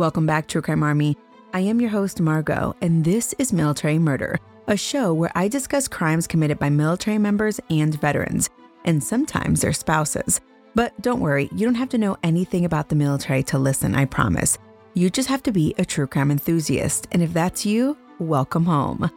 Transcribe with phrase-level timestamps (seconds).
[0.00, 1.14] Welcome back, True Crime Army.
[1.52, 5.88] I am your host, Margot, and this is Military Murder, a show where I discuss
[5.88, 8.48] crimes committed by military members and veterans,
[8.86, 10.40] and sometimes their spouses.
[10.74, 14.06] But don't worry, you don't have to know anything about the military to listen, I
[14.06, 14.56] promise.
[14.94, 19.10] You just have to be a true crime enthusiast, and if that's you, welcome home.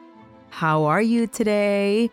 [0.50, 2.12] How are you today?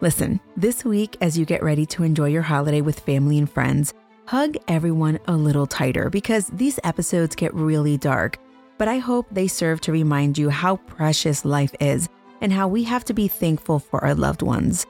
[0.00, 3.94] Listen, this week, as you get ready to enjoy your holiday with family and friends,
[4.28, 8.38] hug everyone a little tighter because these episodes get really dark.
[8.76, 12.10] But I hope they serve to remind you how precious life is
[12.42, 14.84] and how we have to be thankful for our loved ones.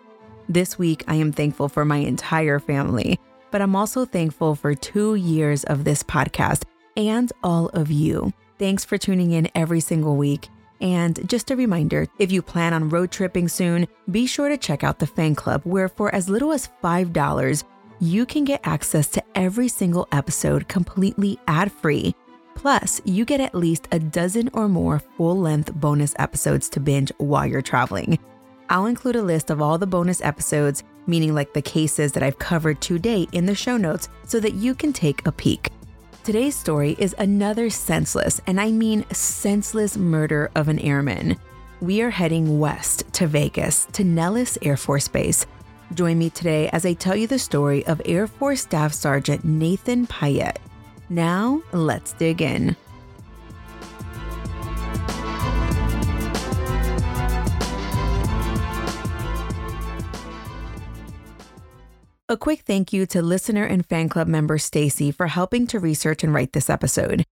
[0.49, 3.21] This week, I am thankful for my entire family,
[3.53, 6.65] but I'm also thankful for two years of this podcast
[6.97, 8.33] and all of you.
[8.59, 10.49] Thanks for tuning in every single week.
[10.81, 14.83] And just a reminder if you plan on road tripping soon, be sure to check
[14.83, 17.63] out the fan club, where for as little as $5,
[18.01, 22.15] you can get access to every single episode completely ad free.
[22.55, 27.13] Plus, you get at least a dozen or more full length bonus episodes to binge
[27.19, 28.19] while you're traveling.
[28.69, 32.39] I'll include a list of all the bonus episodes, meaning like the cases that I've
[32.39, 35.71] covered to date, in the show notes so that you can take a peek.
[36.23, 41.37] Today's story is another senseless, and I mean senseless murder of an airman.
[41.81, 45.47] We are heading west to Vegas to Nellis Air Force Base
[45.95, 50.07] Join me today as I tell you the story of Air Force Staff Sergeant Nathan
[50.07, 50.61] Payette.
[51.09, 52.77] Now, let's dig in.
[62.31, 66.23] A quick thank you to listener and fan club member Stacy for helping to research
[66.23, 67.25] and write this episode.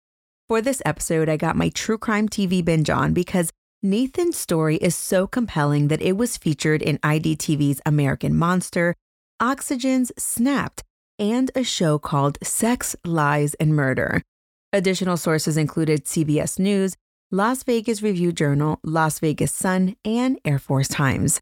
[0.49, 3.51] For this episode, I got my true crime TV binge on because
[3.89, 8.97] Nathan's story is so compelling that it was featured in IDTV's American Monster,
[9.39, 10.83] Oxygen's Snapped,
[11.21, 14.23] and a show called Sex, Lies, and Murder.
[14.73, 16.97] Additional sources included CBS News,
[17.31, 21.41] Las Vegas Review Journal, Las Vegas Sun, and Air Force Times.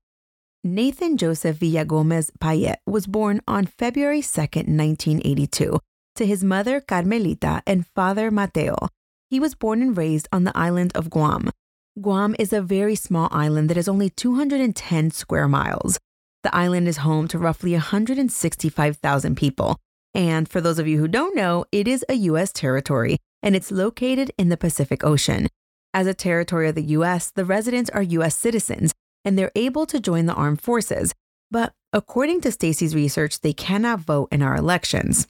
[0.62, 5.80] Nathan Joseph Villagomez Payet was born on February 2, 1982,
[6.16, 8.76] to his mother Carmelita and father Mateo.
[9.30, 11.48] He was born and raised on the island of Guam.
[12.00, 16.00] Guam is a very small island that is only 210 square miles.
[16.42, 19.78] The island is home to roughly 165,000 people.
[20.12, 22.52] And for those of you who don't know, it is a U.S.
[22.52, 25.48] territory and it's located in the Pacific Ocean.
[25.92, 28.36] As a territory of the U.S., the residents are U.S.
[28.36, 28.92] citizens
[29.24, 31.14] and they're able to join the armed forces.
[31.48, 35.28] But according to Stacy's research, they cannot vote in our elections.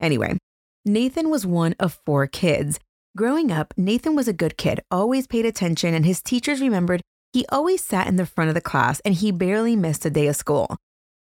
[0.00, 0.36] Anyway,
[0.84, 2.80] Nathan was one of four kids,
[3.16, 7.44] Growing up, Nathan was a good kid, always paid attention, and his teachers remembered he
[7.48, 10.36] always sat in the front of the class and he barely missed a day of
[10.36, 10.76] school.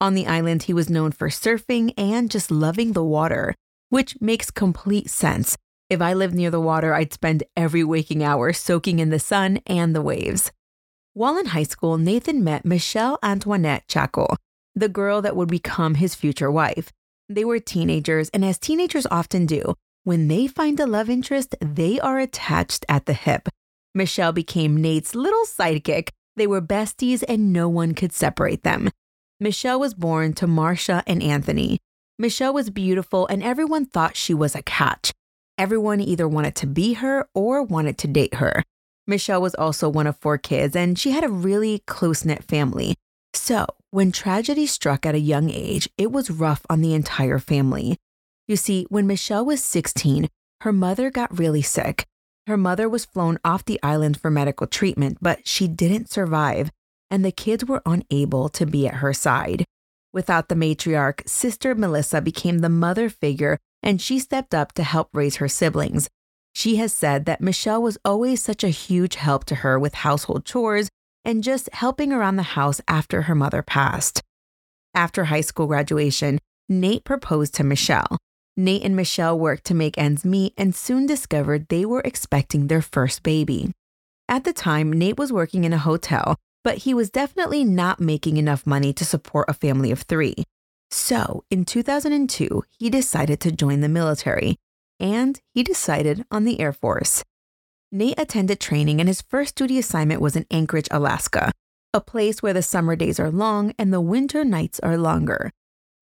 [0.01, 3.55] On the island, he was known for surfing and just loving the water,
[3.89, 5.57] which makes complete sense.
[5.89, 9.61] If I lived near the water, I'd spend every waking hour soaking in the sun
[9.67, 10.53] and the waves.
[11.15, 14.37] While in high school, Nathan met Michelle Antoinette Chaco,
[14.75, 16.93] the girl that would become his future wife.
[17.29, 19.75] They were teenagers, and as teenagers often do,
[20.05, 23.49] when they find a love interest, they are attached at the hip.
[23.95, 26.11] Michelle became Nate's little sidekick.
[26.37, 28.91] They were besties and no one could separate them.
[29.41, 31.79] Michelle was born to Marcia and Anthony.
[32.19, 35.13] Michelle was beautiful and everyone thought she was a catch.
[35.59, 38.63] Everyone either wanted to be her or wanted to date her.
[39.07, 42.95] Michelle was also one of four kids and she had a really close knit family.
[43.35, 47.99] So, when tragedy struck at a young age, it was rough on the entire family.
[48.51, 50.29] You see, when Michelle was 16,
[50.63, 52.05] her mother got really sick.
[52.49, 56.73] Her mother was flown off the island for medical treatment, but she didn't survive,
[57.13, 59.65] and the kids were unable to be at her side.
[60.13, 65.11] Without the matriarch, Sister Melissa became the mother figure and she stepped up to help
[65.13, 66.09] raise her siblings.
[66.53, 70.45] She has said that Michelle was always such a huge help to her with household
[70.45, 70.89] chores
[71.25, 74.23] and just helping around the house after her mother passed.
[74.93, 78.19] After high school graduation, Nate proposed to Michelle.
[78.61, 82.83] Nate and Michelle worked to make ends meet and soon discovered they were expecting their
[82.83, 83.73] first baby.
[84.29, 88.37] At the time, Nate was working in a hotel, but he was definitely not making
[88.37, 90.35] enough money to support a family of three.
[90.91, 94.57] So, in 2002, he decided to join the military.
[94.99, 97.25] and he decided on the Air Force.
[97.91, 101.53] Nate attended training, and his first duty assignment was in Anchorage, Alaska,
[101.95, 105.51] a place where the summer days are long and the winter nights are longer.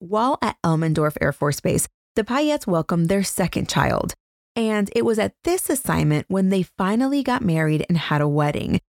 [0.01, 1.87] While at Elmendorf Air Force Base,
[2.19, 4.13] the Payettes welcomed their second child.
[4.57, 8.81] And it was at this assignment when they finally got married and had a wedding.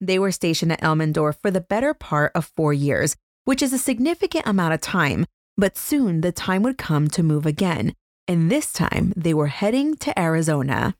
[0.00, 3.78] They were stationed at Elmendorf for the better part of four years, which is a
[3.78, 7.92] significant amount of time, but soon the time would come to move again.
[8.28, 10.94] And this time they were heading to Arizona.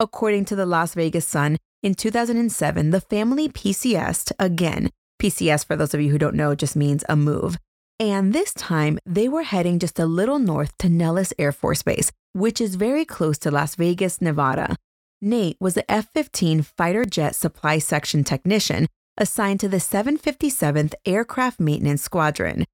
[0.00, 4.90] According to the Las Vegas Sun, in 2007, the family PCSed again.
[5.22, 7.58] PCS, for those of you who don't know, just means a move.
[7.98, 12.12] And this time, they were heading just a little north to Nellis Air Force Base,
[12.34, 14.76] which is very close to Las Vegas, Nevada.
[15.22, 21.58] Nate was the F 15 fighter jet supply section technician assigned to the 757th Aircraft
[21.58, 22.66] Maintenance Squadron.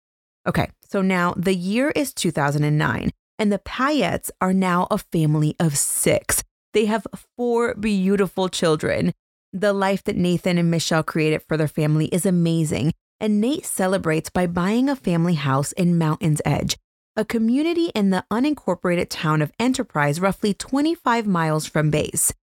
[0.45, 5.79] Okay, so now the year is 2009, and the Payettes are now a family of
[5.79, 6.43] six.
[6.75, 9.13] They have four beautiful children.
[9.53, 12.93] The life that Nathan and Michelle created for their family is amazing,
[13.23, 16.77] and Nate celebrates by buying a family house in Mountain's Edge,
[17.15, 22.35] a community in the unincorporated town of Enterprise, roughly 25 miles from base.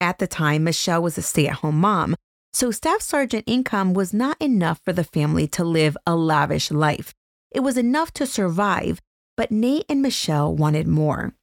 [0.00, 2.16] At the time, Michelle was a stay at home mom,
[2.54, 7.12] so staff sergeant income was not enough for the family to live a lavish life.
[7.50, 9.00] It was enough to survive,
[9.36, 11.34] but Nate and Michelle wanted more.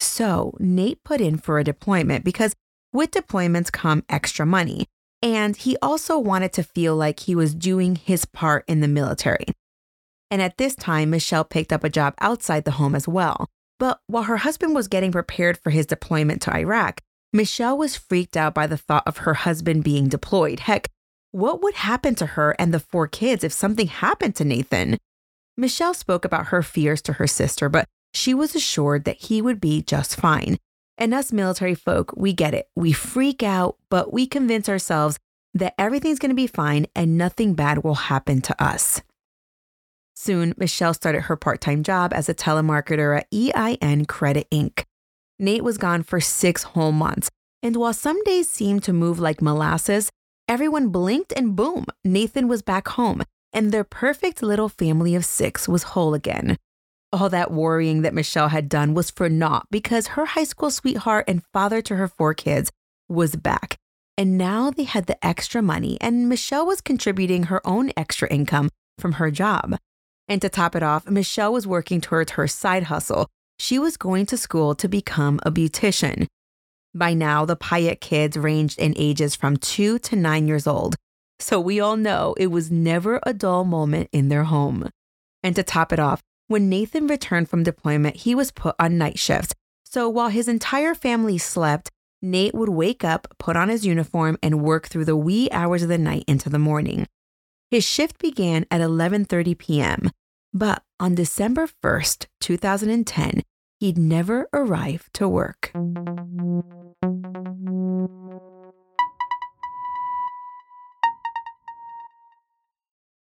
[0.00, 2.56] So Nate put in for a deployment because
[2.92, 4.86] with deployments come extra money.
[5.22, 9.46] And he also wanted to feel like he was doing his part in the military.
[10.30, 13.46] And at this time, Michelle picked up a job outside the home as well.
[13.78, 17.00] But while her husband was getting prepared for his deployment to Iraq,
[17.32, 20.60] Michelle was freaked out by the thought of her husband being deployed.
[20.60, 20.88] Heck,
[21.32, 24.96] what would happen to her and the four kids if something happened to Nathan?
[25.56, 29.60] Michelle spoke about her fears to her sister, but she was assured that he would
[29.60, 30.56] be just fine.
[30.98, 32.68] And us military folk, we get it.
[32.74, 35.18] We freak out, but we convince ourselves
[35.54, 39.02] that everything's going to be fine and nothing bad will happen to us.
[40.14, 44.84] Soon, Michelle started her part time job as a telemarketer at EIN Credit Inc.
[45.38, 47.30] Nate was gone for six whole months,
[47.62, 50.10] and while some days seemed to move like molasses,
[50.48, 53.22] everyone blinked and boom, Nathan was back home,
[53.52, 56.56] and their perfect little family of six was whole again.
[57.16, 61.24] All that worrying that Michelle had done was for naught because her high school sweetheart
[61.26, 62.70] and father to her four kids
[63.08, 63.78] was back.
[64.18, 68.68] And now they had the extra money, and Michelle was contributing her own extra income
[68.98, 69.78] from her job.
[70.28, 73.28] And to top it off, Michelle was working towards her side hustle.
[73.58, 76.26] She was going to school to become a beautician.
[76.94, 80.96] By now, the Payette kids ranged in ages from two to nine years old.
[81.38, 84.90] So we all know it was never a dull moment in their home.
[85.42, 89.18] And to top it off, when Nathan returned from deployment, he was put on night
[89.18, 89.54] shifts.
[89.84, 91.90] So while his entire family slept,
[92.22, 95.88] Nate would wake up, put on his uniform, and work through the wee hours of
[95.88, 97.06] the night into the morning.
[97.70, 100.10] His shift began at 11:30 p.m.,
[100.52, 103.42] but on December 1st, 2010,
[103.80, 105.72] he'd never arrive to work.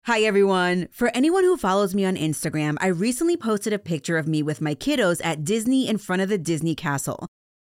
[0.07, 0.87] Hi, everyone.
[0.91, 4.61] For anyone who follows me on Instagram, I recently posted a picture of me with
[4.61, 7.25] my kiddos at Disney in front of the Disney castle.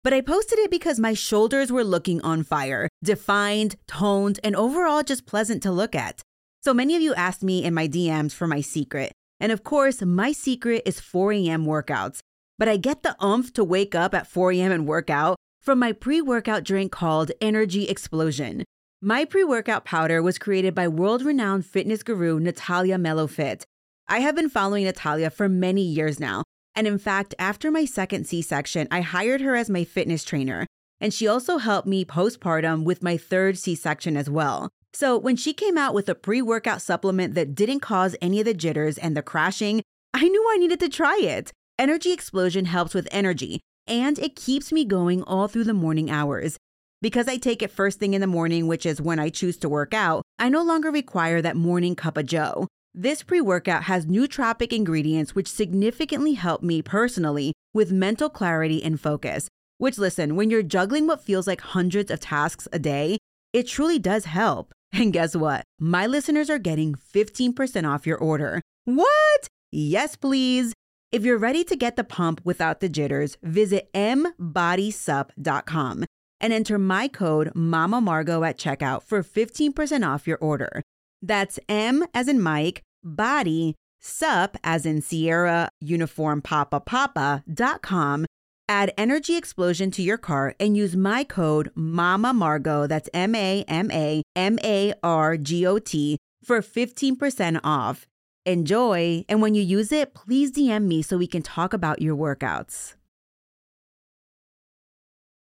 [0.03, 5.03] But I posted it because my shoulders were looking on fire, defined, toned, and overall
[5.03, 6.23] just pleasant to look at.
[6.63, 9.13] So many of you asked me in my DMs for my secret.
[9.39, 11.67] And of course, my secret is 4 a.m.
[11.67, 12.21] workouts.
[12.59, 14.73] But I get the umph to wake up at 4 a.m.
[14.73, 18.65] and work out from my pre workout drink called Energy Explosion.
[19.05, 23.65] My pre workout powder was created by world renowned fitness guru Natalia Melofit.
[24.07, 26.45] I have been following Natalia for many years now.
[26.77, 30.69] And in fact, after my second C section, I hired her as my fitness trainer.
[31.01, 34.69] And she also helped me postpartum with my third C section as well.
[34.93, 38.45] So when she came out with a pre workout supplement that didn't cause any of
[38.45, 39.83] the jitters and the crashing,
[40.15, 41.51] I knew I needed to try it.
[41.77, 46.57] Energy Explosion helps with energy, and it keeps me going all through the morning hours.
[47.03, 49.69] Because I take it first thing in the morning, which is when I choose to
[49.69, 52.69] work out, I no longer require that morning cup of joe.
[52.95, 59.01] This pre workout has nootropic ingredients which significantly help me personally with mental clarity and
[59.01, 59.49] focus.
[59.79, 63.19] Which, listen, when you're juggling what feels like hundreds of tasks a day,
[63.53, 64.73] it truly does help.
[64.95, 65.65] And guess what?
[65.81, 68.61] My listeners are getting 15% off your order.
[68.85, 69.47] What?
[69.71, 70.75] Yes, please.
[71.11, 76.05] If you're ready to get the pump without the jitters, visit mbodysupp.com
[76.43, 80.83] and enter my code Mama Margot at checkout for 15% off your order.
[81.23, 88.27] That's M as in Mike, body, sup as in Sierra, uniform papa papa dot com
[88.69, 93.65] Add Energy Explosion to your cart and use my code MAMA Margot, that's M A
[93.69, 98.07] M A M A R G O T, for 15% off.
[98.47, 102.17] Enjoy, and when you use it, please DM me so we can talk about your
[102.17, 102.95] workouts.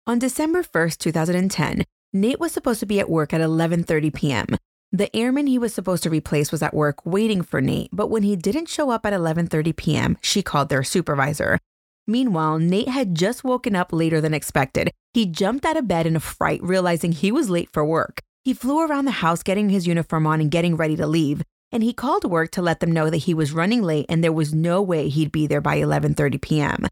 [0.08, 1.84] On December 1st, 2010,
[2.14, 4.46] Nate was supposed to be at work at 11:30 p.m.
[4.90, 8.24] The airman he was supposed to replace was at work waiting for Nate, but when
[8.24, 11.60] he didn't show up at 11:30 p.m., she called their supervisor.
[12.08, 14.92] Meanwhile, Nate had just woken up later than expected.
[15.14, 18.22] He jumped out of bed in a fright, realizing he was late for work.
[18.46, 21.84] He flew around the house getting his uniform on and getting ready to leave, and
[21.84, 24.54] he called work to let them know that he was running late and there was
[24.54, 26.88] no way he'd be there by 11:30 p.m.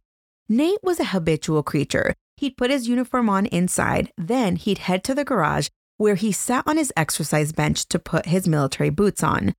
[0.50, 2.13] Nate was a habitual creature.
[2.37, 6.67] He'd put his uniform on inside, then he'd head to the garage where he sat
[6.67, 9.53] on his exercise bench to put his military boots on.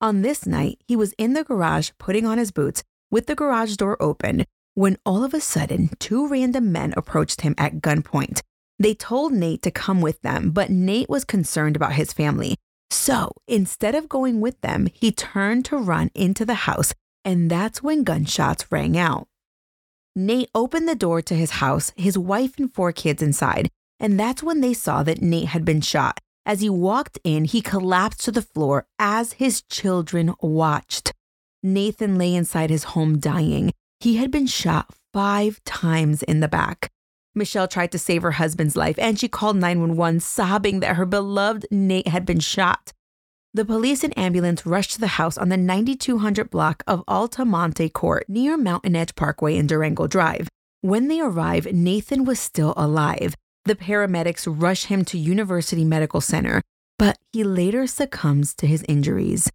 [0.00, 3.76] On this night, he was in the garage putting on his boots with the garage
[3.76, 8.40] door open when all of a sudden two random men approached him at gunpoint.
[8.78, 12.56] They told Nate to come with them, but Nate was concerned about his family.
[12.90, 17.82] So instead of going with them, he turned to run into the house, and that's
[17.82, 19.28] when gunshots rang out.
[20.14, 24.42] Nate opened the door to his house, his wife and four kids inside, and that's
[24.42, 26.18] when they saw that Nate had been shot.
[26.44, 31.12] As he walked in, he collapsed to the floor as his children watched.
[31.62, 33.72] Nathan lay inside his home dying.
[34.00, 36.90] He had been shot five times in the back.
[37.34, 41.66] Michelle tried to save her husband's life and she called 911, sobbing that her beloved
[41.70, 42.92] Nate had been shot.
[43.54, 48.24] The police and ambulance rushed to the house on the 9200 block of Altamonte Court
[48.26, 50.48] near Mountain Edge Parkway and Durango Drive.
[50.80, 53.34] When they arrived, Nathan was still alive.
[53.66, 56.62] The paramedics rush him to University Medical Center,
[56.98, 59.50] but he later succumbs to his injuries.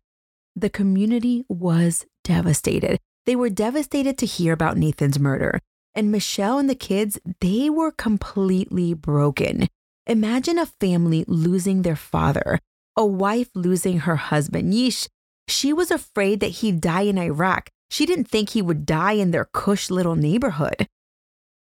[0.56, 3.00] The community was devastated.
[3.26, 5.60] They were devastated to hear about Nathan's murder.
[5.96, 9.68] And Michelle and the kids, they were completely broken.
[10.06, 12.60] Imagine a family losing their father,
[12.98, 14.74] a wife losing her husband.
[14.74, 15.08] Yeesh,
[15.48, 17.70] she was afraid that he'd die in Iraq.
[17.90, 20.88] She didn't think he would die in their cush little neighborhood.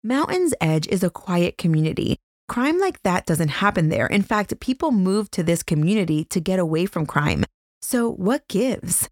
[0.02, 2.18] Mountain's Edge is a quiet community.
[2.48, 4.06] Crime like that doesn't happen there.
[4.06, 7.44] In fact, people move to this community to get away from crime.
[7.80, 9.08] So, what gives?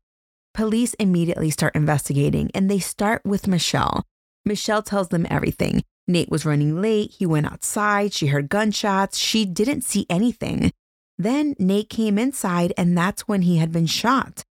[0.54, 4.04] Police immediately start investigating and they start with Michelle.
[4.44, 5.84] Michelle tells them everything.
[6.08, 7.12] Nate was running late.
[7.12, 8.12] He went outside.
[8.12, 9.18] She heard gunshots.
[9.18, 10.72] She didn't see anything.
[11.18, 14.44] Then Nate came inside, and that's when he had been shot.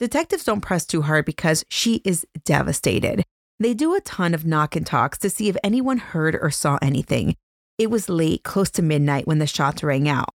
[0.00, 3.22] Detectives don't press too hard because she is devastated.
[3.60, 6.78] They do a ton of knock and talks to see if anyone heard or saw
[6.80, 7.36] anything.
[7.78, 10.30] It was late, close to midnight, when the shots rang out.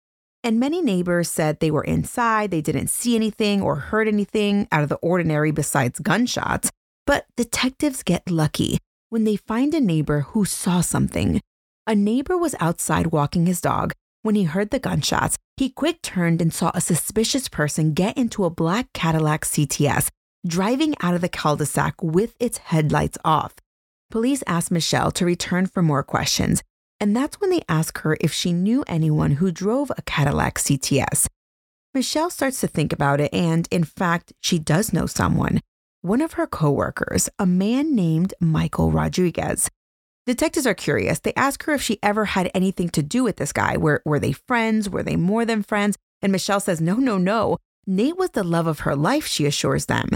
[0.43, 4.83] And many neighbors said they were inside, they didn't see anything or heard anything out
[4.83, 6.71] of the ordinary besides gunshots.
[7.05, 11.39] But detectives get lucky when they find a neighbor who saw something.
[11.85, 13.93] A neighbor was outside walking his dog.
[14.23, 18.45] When he heard the gunshots, he quick turned and saw a suspicious person get into
[18.45, 20.09] a black Cadillac CTS
[20.47, 23.55] driving out of the cul de sac with its headlights off.
[24.11, 26.61] Police asked Michelle to return for more questions,
[26.99, 31.27] and that's when they ask her if she knew anyone who drove a Cadillac CTS.
[31.93, 35.61] Michelle starts to think about it, and in fact, she does know someone.
[36.01, 39.67] One of her coworkers, a man named Michael Rodriguez.
[40.31, 41.19] Detectives are curious.
[41.19, 43.75] They ask her if she ever had anything to do with this guy.
[43.75, 44.89] Were, were they friends?
[44.89, 45.97] Were they more than friends?
[46.21, 47.57] And Michelle says, no, no, no.
[47.85, 50.07] Nate was the love of her life, she assures them.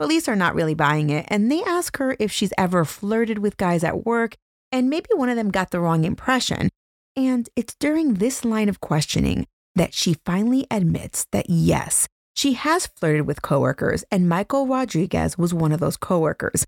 [0.00, 3.56] Police are not really buying it, and they ask her if she's ever flirted with
[3.56, 4.34] guys at work
[4.72, 6.68] and maybe one of them got the wrong impression.
[7.14, 12.88] And it's during this line of questioning that she finally admits that yes, she has
[12.88, 16.66] flirted with coworkers, and Michael Rodriguez was one of those coworkers.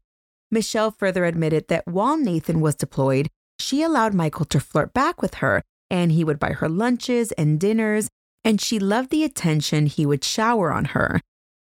[0.50, 3.28] Michelle further admitted that while Nathan was deployed,
[3.58, 7.60] she allowed Michael to flirt back with her, and he would buy her lunches and
[7.60, 8.08] dinners,
[8.44, 11.20] and she loved the attention he would shower on her.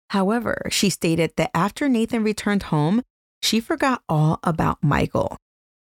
[0.10, 3.02] However, she stated that after Nathan returned home,
[3.42, 5.38] she forgot all about Michael.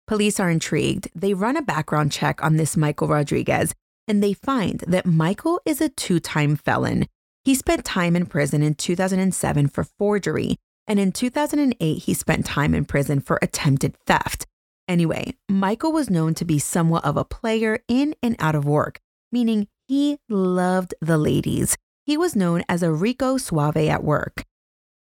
[0.06, 1.08] Police are intrigued.
[1.14, 3.72] They run a background check on this Michael Rodriguez,
[4.06, 7.06] and they find that Michael is a two time felon.
[7.44, 10.56] He spent time in prison in 2007 for forgery,
[10.86, 14.46] and in 2008, he spent time in prison for attempted theft.
[14.86, 19.00] Anyway, Michael was known to be somewhat of a player in and out of work,
[19.32, 21.76] meaning he loved the ladies.
[22.04, 24.44] He was known as a Rico Suave at work.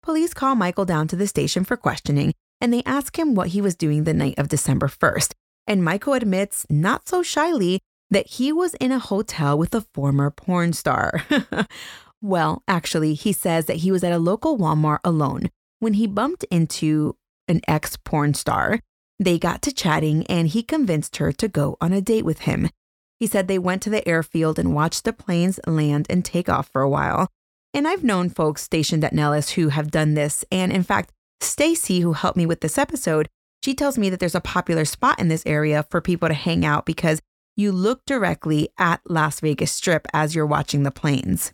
[0.02, 3.62] Police call Michael down to the station for questioning, and they ask him what he
[3.62, 5.34] was doing the night of December 1st.
[5.68, 10.32] And Michael admits, not so shyly, that he was in a hotel with a former
[10.32, 11.24] porn star.
[12.22, 16.44] well, actually, he says that he was at a local Walmart alone when he bumped
[16.46, 17.16] into
[17.48, 18.80] an ex porn star.
[19.20, 22.70] They got to chatting and he convinced her to go on a date with him.
[23.20, 26.70] He said they went to the airfield and watched the planes land and take off
[26.70, 27.28] for a while.
[27.74, 30.46] And I've known folks stationed at Nellis who have done this.
[30.52, 33.28] And in fact, Stacy, who helped me with this episode,
[33.64, 36.64] she tells me that there's a popular spot in this area for people to hang
[36.64, 37.20] out because
[37.56, 41.54] you look directly at Las Vegas Strip as you're watching the planes.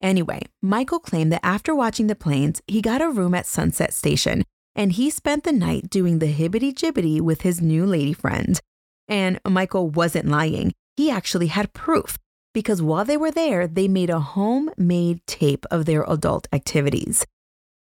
[0.00, 4.44] Anyway, Michael claimed that after watching the planes, he got a room at Sunset Station
[4.74, 8.60] and he spent the night doing the hibbity jibbity with his new lady friend.
[9.08, 10.72] And Michael wasn't lying.
[10.96, 12.16] He actually had proof
[12.54, 17.26] because while they were there, they made a homemade tape of their adult activities.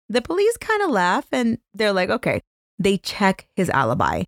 [0.09, 2.41] The police kind of laugh and they're like, okay,
[2.79, 4.23] they check his alibi.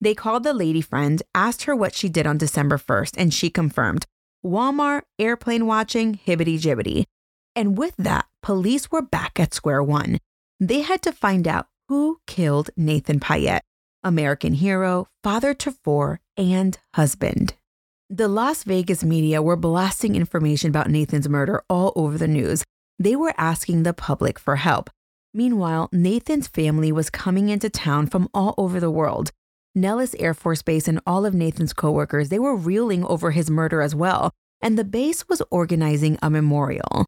[0.00, 3.48] They called the lady friend, asked her what she did on December 1st, and she
[3.50, 4.04] confirmed
[4.44, 7.06] Walmart, airplane watching, hibbity jibbity.
[7.56, 10.18] And with that, police were back at square one.
[10.60, 13.64] They had to find out who killed Nathan Payette,
[14.02, 17.54] American hero, father to four, and husband.
[18.10, 22.64] The Las Vegas media were blasting information about Nathan's murder all over the news.
[22.98, 24.90] They were asking the public for help.
[25.32, 29.30] Meanwhile, Nathan's family was coming into town from all over the world.
[29.74, 33.80] Nellis Air Force Base and all of Nathan's coworkers, they were reeling over his murder
[33.82, 34.30] as well,
[34.60, 37.06] and the base was organizing a memorial.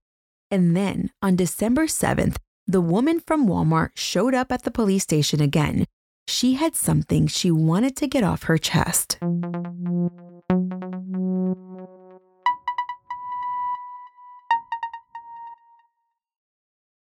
[0.51, 2.37] And then, on December 7th,
[2.67, 5.87] the woman from Walmart showed up at the police station again.
[6.29, 9.19] She had something she wanted to get off her chest.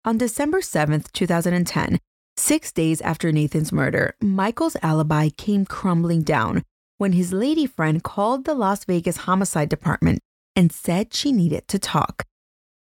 [0.05, 2.00] On December 7th, 2010,
[2.38, 6.63] six days after Nathan's murder, Michael's alibi came crumbling down
[6.98, 10.19] when his lady friend called the Las Vegas Homicide Department
[10.55, 12.25] and said she needed to talk.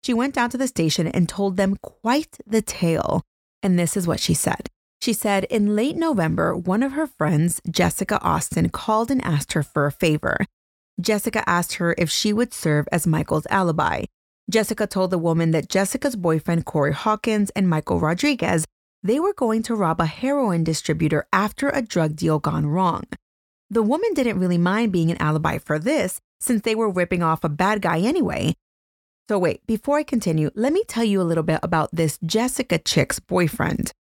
[0.04, 3.24] She went down to the station and told them quite the tale.
[3.62, 4.70] And this is what she said.
[5.02, 9.64] She said in late November, one of her friends, Jessica Austin, called and asked her
[9.64, 10.46] for a favor.
[11.00, 14.06] Jessica asked her if she would serve as Michael's alibi.
[14.50, 18.66] Jessica told the woman that Jessica's boyfriend, Corey Hawkins, and Michael Rodriguez,
[19.04, 23.04] they were going to rob a heroin distributor after a drug deal gone wrong.
[23.70, 27.44] The woman didn't really mind being an alibi for this since they were ripping off
[27.44, 28.56] a bad guy anyway.
[29.30, 32.78] So, wait, before I continue, let me tell you a little bit about this Jessica
[32.78, 33.92] chick's boyfriend.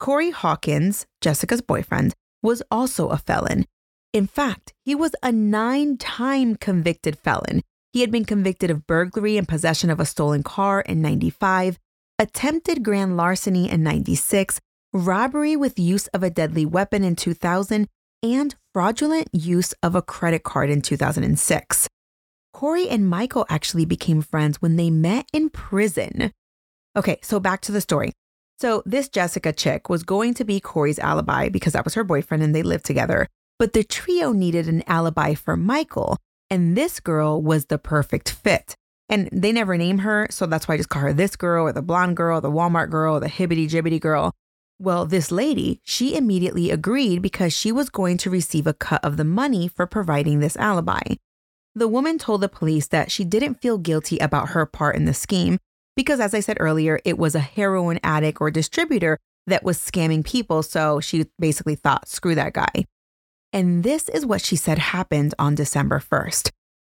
[0.00, 3.66] Corey Hawkins, Jessica's boyfriend, was also a felon.
[4.12, 7.62] In fact, he was a nine time convicted felon
[7.96, 11.78] he had been convicted of burglary and possession of a stolen car in 95,
[12.18, 14.60] attempted grand larceny in 96,
[14.92, 17.88] robbery with use of a deadly weapon in 2000,
[18.22, 21.88] and fraudulent use of a credit card in 2006.
[22.56, 26.32] Corey and Michael actually became friends when they met in prison.
[26.96, 28.12] Okay, so back to the story.
[28.58, 32.42] So, this Jessica chick was going to be Corey's alibi because that was her boyfriend
[32.42, 33.28] and they lived together.
[33.58, 36.16] But the trio needed an alibi for Michael
[36.48, 38.74] and this girl was the perfect fit.
[39.10, 41.72] And they never name her, so that's why I just call her this girl or
[41.74, 44.32] the blonde girl, or the Walmart girl, the hibbity jibbity girl.
[44.78, 49.18] Well, this lady, she immediately agreed because she was going to receive a cut of
[49.18, 51.16] the money for providing this alibi.
[51.76, 55.12] The woman told the police that she didn't feel guilty about her part in the
[55.12, 55.58] scheme
[55.94, 60.24] because, as I said earlier, it was a heroin addict or distributor that was scamming
[60.24, 60.62] people.
[60.62, 62.86] So she basically thought, screw that guy.
[63.52, 66.50] And this is what she said happened on December 1st.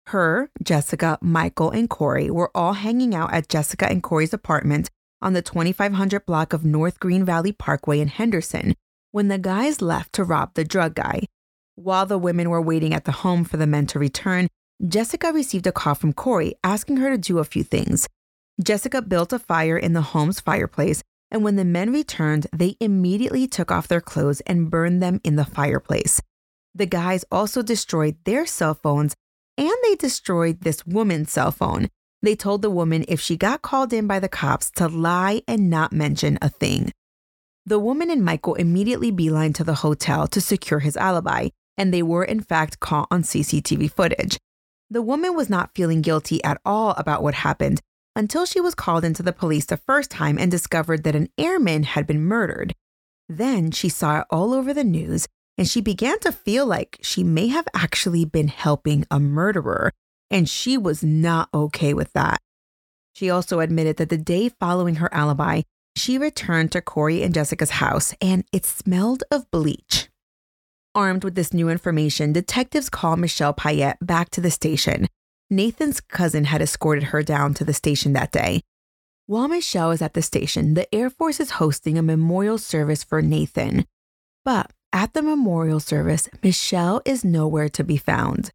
[0.06, 5.32] Her, Jessica, Michael, and Corey were all hanging out at Jessica and Corey's apartment on
[5.32, 8.76] the 2500 block of North Green Valley Parkway in Henderson
[9.10, 11.22] when the guys left to rob the drug guy.
[11.74, 14.46] While the women were waiting at the home for the men to return,
[14.86, 18.06] Jessica received a call from Corey asking her to do a few things.
[18.62, 23.46] Jessica built a fire in the home's fireplace, and when the men returned, they immediately
[23.48, 26.20] took off their clothes and burned them in the fireplace.
[26.74, 29.14] The guys also destroyed their cell phones
[29.56, 31.88] and they destroyed this woman's cell phone.
[32.22, 35.68] They told the woman if she got called in by the cops to lie and
[35.68, 36.92] not mention a thing.
[37.66, 42.02] The woman and Michael immediately beeline to the hotel to secure his alibi, and they
[42.02, 44.38] were in fact caught on CCTV footage.
[44.90, 47.80] The woman was not feeling guilty at all about what happened
[48.16, 51.82] until she was called into the police the first time and discovered that an airman
[51.82, 52.74] had been murdered.
[53.28, 57.22] Then she saw it all over the news and she began to feel like she
[57.22, 59.92] may have actually been helping a murderer,
[60.30, 62.38] and she was not okay with that.
[63.12, 65.62] She also admitted that the day following her alibi,
[65.96, 70.08] she returned to Corey and Jessica's house and it smelled of bleach.
[70.98, 75.06] Armed with this new information, detectives call Michelle Payette back to the station.
[75.48, 78.62] Nathan's cousin had escorted her down to the station that day.
[79.26, 83.22] While Michelle is at the station, the Air Force is hosting a memorial service for
[83.22, 83.84] Nathan.
[84.44, 88.50] But at the memorial service, Michelle is nowhere to be found.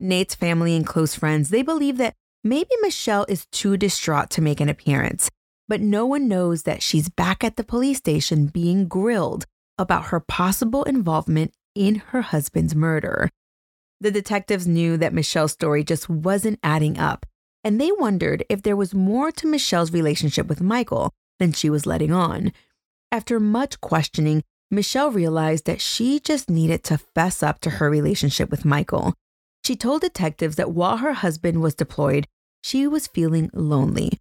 [0.00, 4.60] Nate's family and close friends, they believe that maybe Michelle is too distraught to make
[4.60, 5.30] an appearance,
[5.68, 9.44] but no one knows that she's back at the police station being grilled
[9.78, 13.30] about her possible involvement in her husband's murder.
[14.00, 17.26] The detectives knew that Michelle's story just wasn't adding up,
[17.62, 21.86] and they wondered if there was more to Michelle's relationship with Michael than she was
[21.86, 22.52] letting on.
[23.10, 28.50] After much questioning, Michelle realized that she just needed to fess up to her relationship
[28.50, 29.14] with Michael.
[29.64, 32.26] She told detectives that while her husband was deployed,
[32.62, 34.18] she was feeling lonely.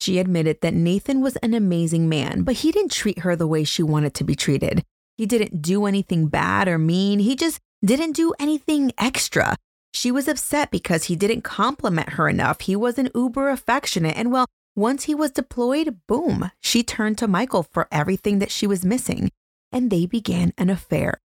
[0.00, 3.64] She admitted that Nathan was an amazing man, but he didn't treat her the way
[3.64, 4.84] she wanted to be treated.
[5.16, 9.56] He didn't do anything bad or mean, he just didn't do anything extra.
[9.92, 12.60] She was upset because he didn't compliment her enough.
[12.60, 14.16] He wasn't uber affectionate.
[14.16, 18.66] And well, once he was deployed, boom, she turned to Michael for everything that she
[18.66, 19.30] was missing,
[19.72, 21.18] and they began an affair.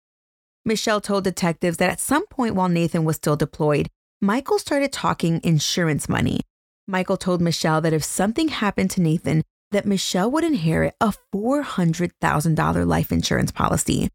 [0.66, 3.88] Michelle told detectives that at some point while Nathan was still deployed,
[4.20, 6.40] Michael started talking insurance money.
[6.86, 12.86] Michael told Michelle that if something happened to Nathan, that Michelle would inherit a $400,000
[12.86, 14.08] life insurance policy.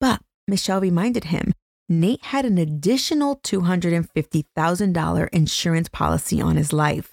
[0.00, 1.52] But Michelle reminded him
[1.88, 7.10] Nate had an additional $250,000 insurance policy on his life.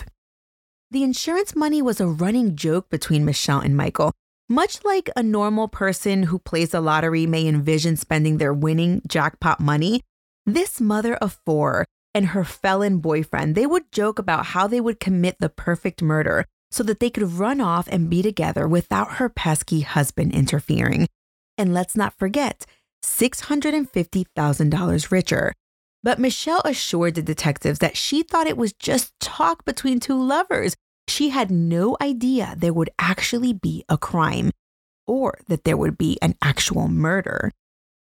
[0.92, 4.14] The insurance money was a running joke between Michelle and Michael,
[4.48, 9.60] much like a normal person who plays the lottery may envision spending their winning jackpot
[9.60, 10.02] money.
[10.46, 15.00] This mother of four and her felon boyfriend, they would joke about how they would
[15.00, 19.30] commit the perfect murder so that they could run off and be together without her
[19.30, 21.08] pesky husband interfering.
[21.58, 22.66] And let's not forget,
[23.04, 25.54] $650,000 richer.
[26.02, 30.76] But Michelle assured the detectives that she thought it was just talk between two lovers.
[31.08, 34.52] She had no idea there would actually be a crime
[35.08, 37.52] or that there would be an actual murder.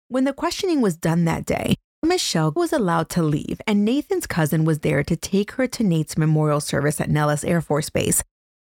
[0.08, 4.63] When the questioning was done that day, Michelle was allowed to leave, and Nathan's cousin
[4.63, 8.24] was there to take her to Nate's memorial service at Nellis Air Force Base.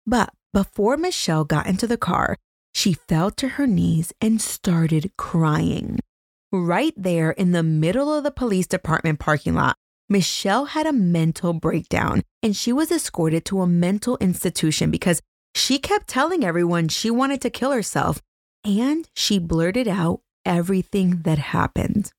[0.09, 2.35] But before Michelle got into the car,
[2.73, 5.99] she fell to her knees and started crying.
[6.51, 9.75] Right there in the middle of the police department parking lot,
[10.09, 15.21] Michelle had a mental breakdown and she was escorted to a mental institution because
[15.53, 18.19] she kept telling everyone she wanted to kill herself
[18.65, 22.11] and she blurted out everything that happened.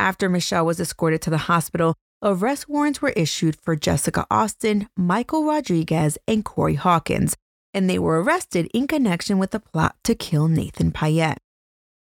[0.00, 5.44] After Michelle was escorted to the hospital, arrest warrants were issued for Jessica Austin, Michael
[5.44, 7.36] Rodriguez, and Corey Hawkins,
[7.72, 11.38] and they were arrested in connection with the plot to kill Nathan Payette.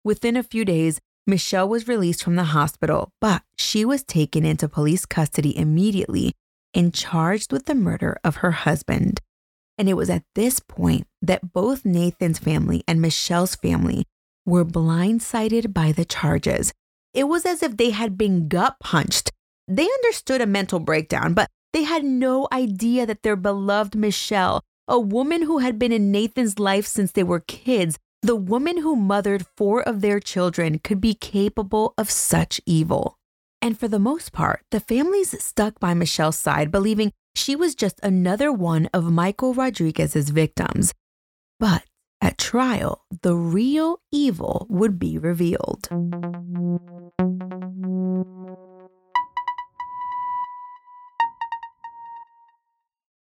[0.04, 4.68] Within a few days, Michelle was released from the hospital, but she was taken into
[4.68, 6.34] police custody immediately
[6.74, 9.20] and charged with the murder of her husband.
[9.78, 14.04] And it was at this point that both Nathan's family and Michelle's family
[14.44, 16.72] were blindsided by the charges.
[17.14, 19.32] It was as if they had been gut punched.
[19.66, 25.00] They understood a mental breakdown, but they had no idea that their beloved Michelle, a
[25.00, 29.46] woman who had been in Nathan's life since they were kids, the woman who mothered
[29.56, 33.16] four of their children could be capable of such evil.
[33.60, 37.98] And for the most part, the families stuck by Michelle's side, believing she was just
[38.02, 40.92] another one of Michael Rodriguez's victims.
[41.58, 41.84] But
[42.20, 45.88] at trial, the real evil would be revealed.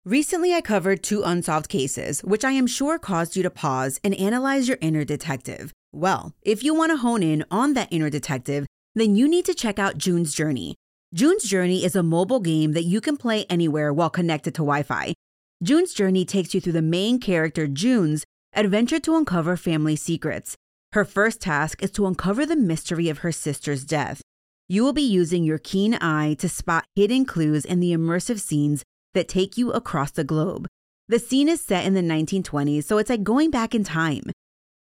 [0.05, 4.15] Recently, I covered two unsolved cases, which I am sure caused you to pause and
[4.15, 5.71] analyze your inner detective.
[5.91, 9.53] Well, if you want to hone in on that inner detective, then you need to
[9.53, 10.73] check out June's Journey.
[11.13, 14.81] June's Journey is a mobile game that you can play anywhere while connected to Wi
[14.81, 15.13] Fi.
[15.61, 20.55] June's Journey takes you through the main character, June's, adventure to uncover family secrets.
[20.93, 24.19] Her first task is to uncover the mystery of her sister's death.
[24.67, 28.83] You will be using your keen eye to spot hidden clues in the immersive scenes
[29.13, 30.67] that take you across the globe.
[31.07, 34.23] The scene is set in the 1920s, so it's like going back in time.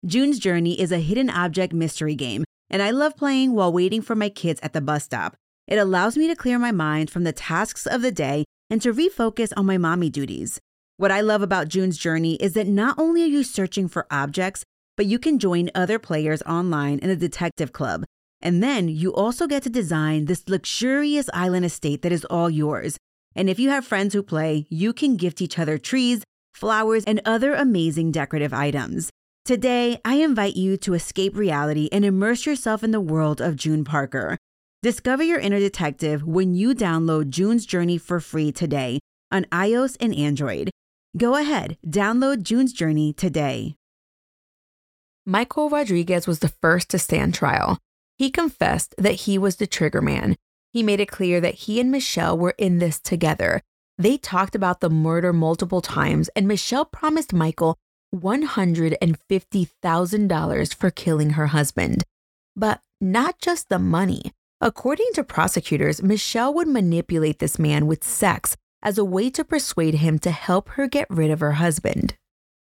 [0.05, 4.15] June's Journey is a hidden object mystery game, and I love playing while waiting for
[4.15, 5.35] my kids at the bus stop.
[5.67, 8.93] It allows me to clear my mind from the tasks of the day and to
[8.93, 10.59] refocus on my mommy duties.
[10.97, 14.63] What I love about June's Journey is that not only are you searching for objects,
[14.97, 18.03] but you can join other players online in a detective club.
[18.41, 22.97] And then you also get to design this luxurious island estate that is all yours.
[23.35, 27.21] And if you have friends who play, you can gift each other trees, flowers, and
[27.25, 29.09] other amazing decorative items.
[29.45, 33.83] Today, I invite you to escape reality and immerse yourself in the world of June
[33.83, 34.37] Parker.
[34.81, 38.99] Discover your inner detective when you download June's Journey for free today
[39.31, 40.69] on iOS and Android.
[41.17, 43.75] Go ahead, download June's Journey today.
[45.25, 47.77] Michael Rodriguez was the first to stand trial.
[48.19, 50.35] he confessed that he was the trigger man.
[50.71, 53.61] He made it clear that he and Michelle were in this together.
[53.97, 57.77] They talked about the murder multiple times, and Michelle promised Michael
[58.15, 62.03] $150,000 for killing her husband.
[62.55, 64.31] But not just the money.
[64.61, 69.95] According to prosecutors, Michelle would manipulate this man with sex as a way to persuade
[69.95, 72.15] him to help her get rid of her husband.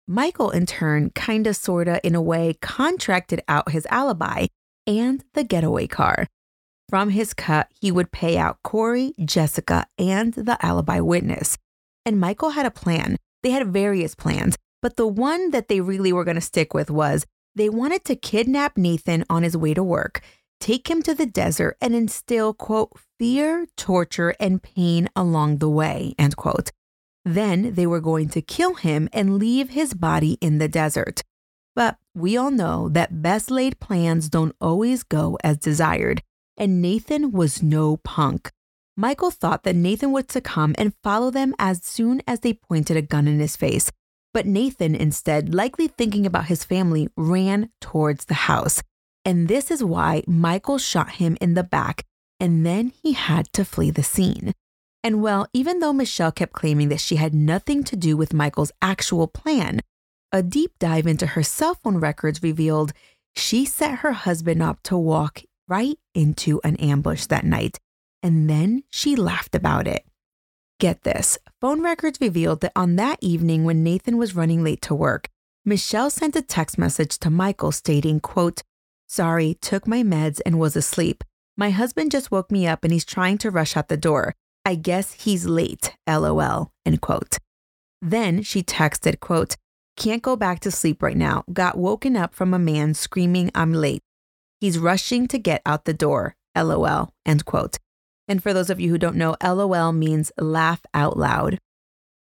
[0.08, 4.48] Michael, in turn, kinda sorta, in a way, contracted out his alibi
[4.86, 6.28] and the getaway car.
[6.88, 11.58] From his cut, he would pay out Corey, Jessica, and the alibi witness.
[12.06, 13.18] And Michael had a plan.
[13.42, 16.92] They had various plans, but the one that they really were going to stick with
[16.92, 20.22] was they wanted to kidnap Nathan on his way to work,
[20.60, 26.14] take him to the desert, and instill, quote, fear, torture, and pain along the way,
[26.20, 26.72] end quote.
[27.24, 31.24] Then they were going to kill him and leave his body in the desert.
[31.76, 36.22] But we all know that best laid plans don't always go as desired,
[36.58, 38.52] and Nathan was no punk.
[38.98, 43.02] Michael thought that Nathan would succumb and follow them as soon as they pointed a
[43.02, 43.92] gun in his face.
[44.34, 48.82] But Nathan, instead, likely thinking about his family, ran towards the house.
[49.26, 52.06] And this is why Michael shot him in the back,
[52.40, 54.54] and then he had to flee the scene.
[55.04, 58.72] And well, even though Michelle kept claiming that she had nothing to do with Michael's
[58.82, 59.82] actual plan,
[60.32, 62.92] a deep dive into her cell phone records revealed
[63.36, 67.80] she set her husband up to walk right into an ambush that night,
[68.22, 70.06] and then she laughed about it.
[70.80, 74.96] Get this phone records revealed that on that evening when Nathan was running late to
[74.96, 75.30] work,
[75.64, 78.62] Michelle sent a text message to Michael stating, quote,
[79.08, 81.24] Sorry, took my meds and was asleep.
[81.58, 84.36] My husband just woke me up and he's trying to rush out the door.
[84.66, 87.38] I guess he's late, lol, end quote.
[88.02, 89.56] Then she texted, quote,
[89.96, 91.44] Can't go back to sleep right now.
[91.52, 94.02] Got woken up from a man screaming I'm late.
[94.60, 97.78] He's rushing to get out the door, lol, end quote.
[98.28, 101.60] And for those of you who don't know, lol means laugh out loud.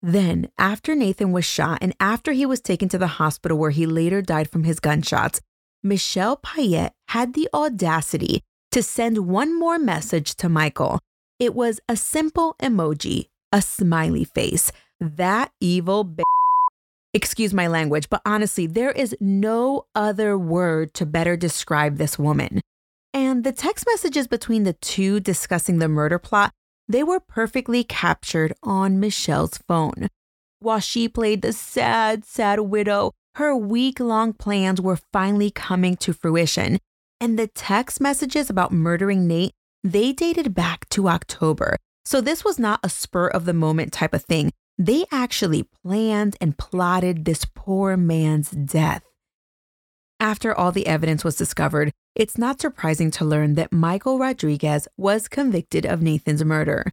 [0.02, 3.86] Then, after Nathan was shot and after he was taken to the hospital where he
[3.86, 5.40] later died from his gunshots,
[5.82, 11.00] Michelle Payette had the audacity to send one more message to Michael.
[11.38, 14.70] It was a simple emoji, a smiley face.
[15.00, 16.22] That evil b-
[17.14, 22.60] Excuse my language, but honestly, there is no other word to better describe this woman.
[23.14, 26.52] And the text messages between the two discussing the murder plot,
[26.86, 30.08] they were perfectly captured on Michelle's phone.
[30.60, 36.12] While she played the sad, sad widow, her week long plans were finally coming to
[36.12, 36.78] fruition.
[37.20, 41.76] And the text messages about murdering Nate, they dated back to October.
[42.04, 44.50] So this was not a spur of the moment type of thing.
[44.78, 49.02] They actually planned and plotted this poor man's death.
[50.20, 55.26] After all the evidence was discovered, it's not surprising to learn that Michael Rodriguez was
[55.26, 56.92] convicted of Nathan's murder.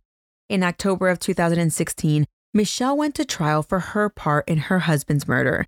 [0.49, 5.65] In October of 2016, Michelle went to trial for her part in her husband's murder.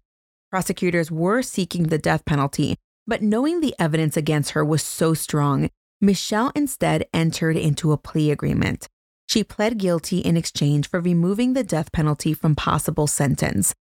[0.50, 5.70] Prosecutors were seeking the death penalty, but knowing the evidence against her was so strong,
[6.02, 8.88] Michelle instead entered into a plea agreement.
[9.28, 13.76] She pled guilty in exchange for removing the death penalty from possible sentence.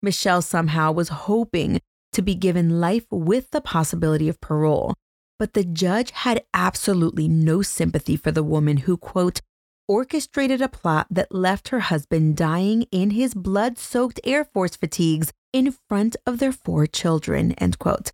[0.00, 1.80] Michelle somehow was hoping
[2.12, 4.94] to be given life with the possibility of parole,
[5.38, 9.40] but the judge had absolutely no sympathy for the woman who, quote,
[9.88, 15.32] orchestrated a plot that left her husband dying in his blood soaked Air Force fatigues
[15.52, 18.12] in front of their four children, end quote.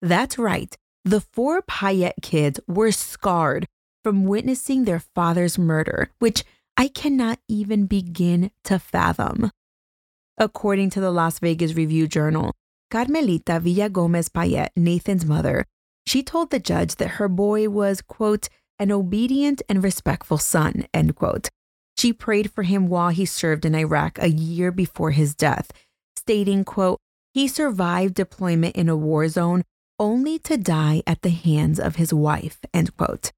[0.00, 0.74] That's right.
[1.04, 3.66] The four Payette kids were scarred
[4.08, 6.42] from witnessing their father's murder, which
[6.78, 9.50] I cannot even begin to fathom.
[10.38, 12.54] According to the Las Vegas Review Journal,
[12.90, 15.66] Carmelita Villa Gomez Payette, Nathan's mother,
[16.06, 21.14] she told the judge that her boy was, quote, an obedient and respectful son, end
[21.14, 21.50] quote.
[21.98, 25.70] She prayed for him while he served in Iraq a year before his death,
[26.16, 26.98] stating, quote,
[27.34, 29.64] he survived deployment in a war zone
[29.98, 33.32] only to die at the hands of his wife, end quote.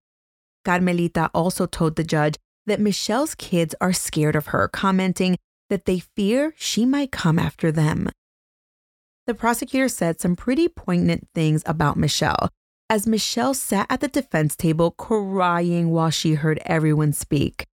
[0.64, 5.36] Carmelita also told the judge that Michelle's kids are scared of her, commenting
[5.68, 8.10] that they fear she might come after them.
[9.26, 12.50] The prosecutor said some pretty poignant things about Michelle,
[12.88, 17.66] as Michelle sat at the defense table crying while she heard everyone speak.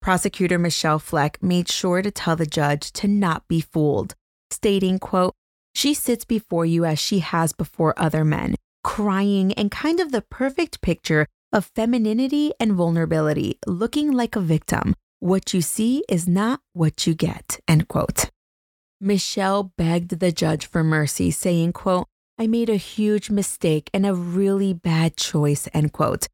[0.00, 4.14] Prosecutor Michelle Fleck made sure to tell the judge to not be fooled,
[4.50, 5.34] stating, quote,
[5.74, 10.22] she sits before you as she has before other men, crying and kind of the
[10.22, 14.94] perfect picture of femininity and vulnerability, looking like a victim.
[15.20, 18.30] What you see is not what you get, end quote.
[19.00, 24.14] Michelle begged the judge for mercy, saying, quote, I made a huge mistake and a
[24.14, 26.26] really bad choice, end quote.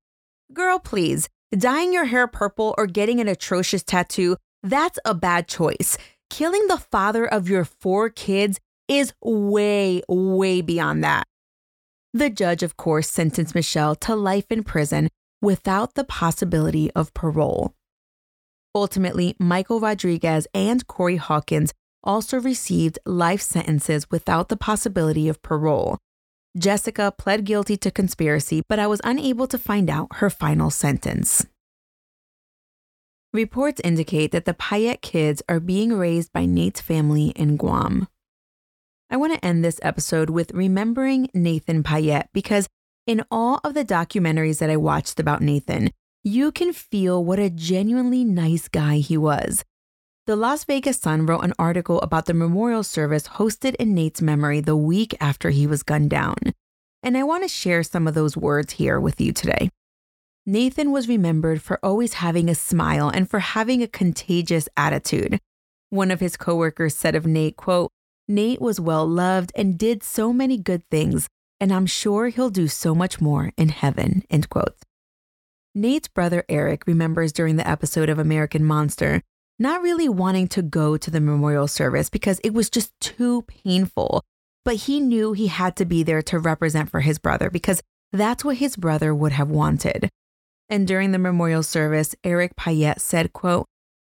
[0.53, 5.99] Girl, please, dyeing your hair purple or getting an atrocious tattoo, that's a bad choice.
[6.31, 11.27] Killing the father of your four kids is way, way beyond that.
[12.13, 15.09] The judge, of course, sentenced Michelle to life in prison
[15.41, 17.75] without the possibility of parole.
[18.75, 25.99] Ultimately, Michael Rodriguez and Corey Hawkins also received life sentences without the possibility of parole.
[26.59, 31.47] Jessica pled guilty to conspiracy, but I was unable to find out her final sentence.
[33.33, 38.09] Reports indicate that the Paet kids are being raised by Nate's family in Guam.
[39.13, 42.69] I want to end this episode with remembering Nathan Paet because
[43.09, 45.91] in all of the documentaries that I watched about Nathan,
[46.23, 49.65] you can feel what a genuinely nice guy he was.
[50.29, 54.61] The Las Vegas Sun wrote an article about the memorial service hosted in Nate's memory
[54.61, 56.37] the week after he was gunned down.
[57.03, 59.71] And I want to share some of those words here with you today.
[60.47, 65.41] Nathan was remembered for always having a smile and for having a contagious attitude.
[65.89, 67.91] One of his coworkers said of Nate, quote,
[68.31, 72.69] Nate was well loved and did so many good things, and I'm sure he'll do
[72.69, 74.77] so much more in heaven, end quote.
[75.75, 79.21] Nate's brother Eric remembers during the episode of American Monster
[79.59, 84.23] not really wanting to go to the memorial service because it was just too painful.
[84.65, 88.45] But he knew he had to be there to represent for his brother because that's
[88.45, 90.09] what his brother would have wanted.
[90.69, 93.67] And during the memorial service, Eric Paet said, quote,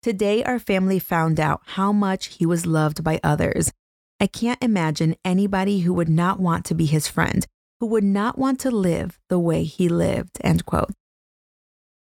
[0.02, 3.72] Today our family found out how much he was loved by others.
[4.18, 7.46] I can't imagine anybody who would not want to be his friend,
[7.80, 10.92] who would not want to live the way he lived, end quote.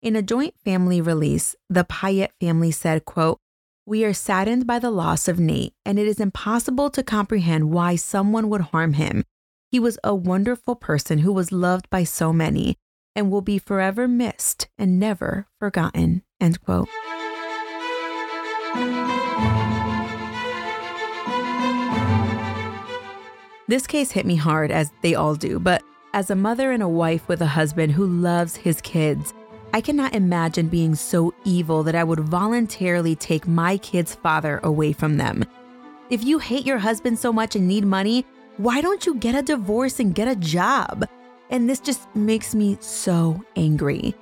[0.01, 3.39] In a joint family release, the Paet family said, quote,
[3.85, 7.97] We are saddened by the loss of Nate, and it is impossible to comprehend why
[7.97, 9.25] someone would harm him.
[9.71, 12.77] He was a wonderful person who was loved by so many
[13.15, 16.23] and will be forever missed and never forgotten.
[16.41, 16.89] End quote.
[23.69, 25.83] This case hit me hard, as they all do, but
[26.15, 29.35] as a mother and a wife with a husband who loves his kids,
[29.75, 34.95] I cannot imagine being so evil that I would voluntarily take my kid's father away
[34.95, 35.45] from them.
[36.09, 38.25] If you hate your husband so much and need money,
[38.57, 41.07] why don't you get a divorce and get a job?
[41.51, 44.15] And this just makes me so angry.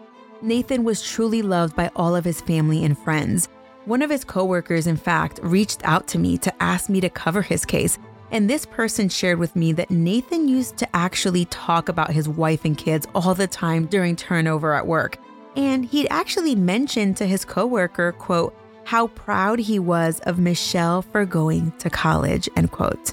[0.43, 3.49] Nathan was truly loved by all of his family and friends.
[3.85, 7.43] One of his coworkers, in fact, reached out to me to ask me to cover
[7.43, 7.97] his case.
[8.31, 12.65] And this person shared with me that Nathan used to actually talk about his wife
[12.65, 15.19] and kids all the time during turnover at work.
[15.55, 21.25] And he'd actually mentioned to his coworker, quote, how proud he was of Michelle for
[21.25, 23.13] going to college, end quote.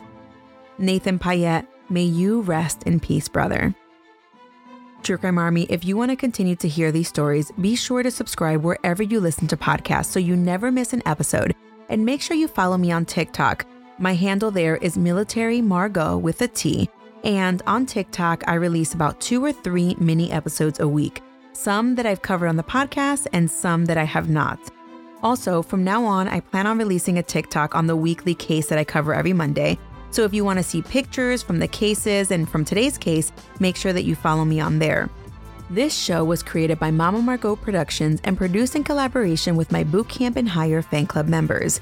[0.77, 3.73] Nathan Paet, may you rest in peace, brother.
[5.03, 8.11] True Crime Army, if you want to continue to hear these stories, be sure to
[8.11, 11.55] subscribe wherever you listen to podcasts so you never miss an episode.
[11.89, 13.65] And make sure you follow me on TikTok.
[13.99, 16.89] My handle there is Military Margot with a T.
[17.23, 21.21] And on TikTok, I release about two or three mini episodes a week
[21.55, 24.59] some that I've covered on the podcast and some that I have not.
[25.21, 28.79] Also, from now on, I plan on releasing a TikTok on the weekly case that
[28.79, 29.77] I cover every Monday.
[30.09, 33.75] So if you want to see pictures from the cases and from today's case, make
[33.75, 35.09] sure that you follow me on there.
[35.69, 40.35] This show was created by Mama Margot Productions and produced in collaboration with my Bootcamp
[40.35, 41.79] and Hire fan club members.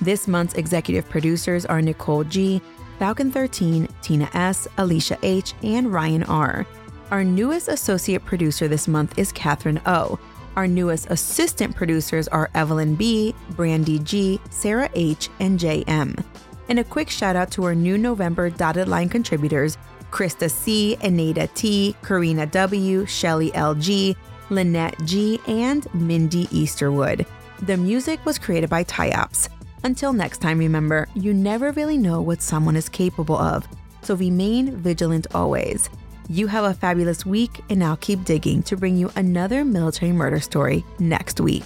[0.00, 2.60] This month's executive producers are Nicole G,
[2.98, 6.66] Falcon 13, Tina S, Alicia H, and Ryan R.
[7.10, 10.18] Our newest associate producer this month is Catherine O.
[10.56, 16.22] Our newest assistant producers are Evelyn B, Brandy G, Sarah H, and JM.
[16.68, 19.76] And a quick shout out to our new November dotted line contributors
[20.10, 24.14] Krista C, Anita T, Karina W, Shelly LG,
[24.50, 27.26] Lynette G, and Mindy Easterwood.
[27.62, 29.48] The music was created by Tyops.
[29.84, 33.68] Until next time, remember, you never really know what someone is capable of,
[34.00, 35.90] so remain vigilant always.
[36.26, 40.40] You have a fabulous week, and I'll keep digging to bring you another military murder
[40.40, 41.64] story next week.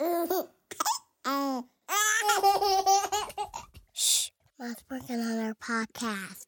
[3.92, 6.46] Shh, Mom's working on our podcast.